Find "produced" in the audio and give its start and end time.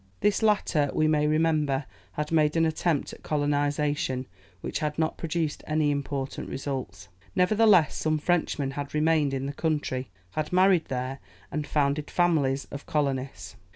5.15-5.63